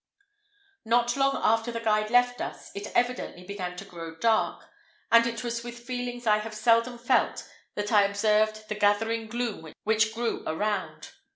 [0.83, 4.67] Not long after the guide left us, it evidently began to grow dark,
[5.11, 9.71] and it was with feelings I have seldom felt that I observed the gathering gloom
[9.83, 11.09] which grew around.